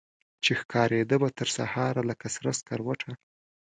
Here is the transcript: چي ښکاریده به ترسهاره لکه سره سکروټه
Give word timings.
چي 0.43 0.51
ښکاریده 0.59 1.15
به 1.21 1.29
ترسهاره 1.39 2.01
لکه 2.09 2.27
سره 2.35 2.49
سکروټه 2.59 3.11